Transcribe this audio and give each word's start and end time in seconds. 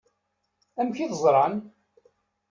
Amek 0.79 0.97
i 0.99 1.05
t-ẓṛan? 1.11 1.55